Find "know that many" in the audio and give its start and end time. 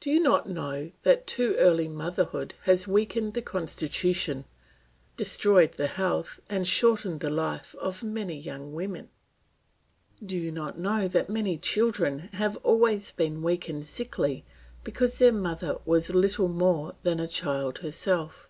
10.78-11.58